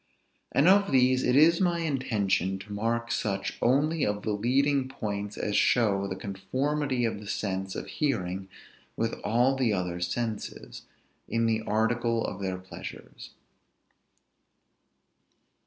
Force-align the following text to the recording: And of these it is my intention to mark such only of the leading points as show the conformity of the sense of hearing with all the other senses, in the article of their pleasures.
And 0.51 0.67
of 0.67 0.91
these 0.91 1.21
it 1.23 1.35
is 1.35 1.61
my 1.61 1.81
intention 1.81 2.57
to 2.57 2.73
mark 2.73 3.11
such 3.11 3.59
only 3.61 4.03
of 4.03 4.23
the 4.23 4.31
leading 4.31 4.89
points 4.89 5.37
as 5.37 5.55
show 5.55 6.07
the 6.07 6.15
conformity 6.15 7.05
of 7.05 7.19
the 7.19 7.27
sense 7.27 7.75
of 7.75 7.85
hearing 7.85 8.49
with 8.97 9.13
all 9.23 9.55
the 9.55 9.73
other 9.73 9.99
senses, 9.99 10.87
in 11.27 11.45
the 11.45 11.61
article 11.67 12.25
of 12.25 12.41
their 12.41 12.57
pleasures. 12.57 13.29